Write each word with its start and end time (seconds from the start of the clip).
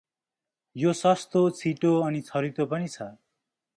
यो 0.75 0.93
सस्तो, 1.01 1.43
छिटो 1.59 1.91
अनि 2.07 2.21
छरितो 2.31 2.67
पनि 2.73 2.91
छ। 2.95 2.99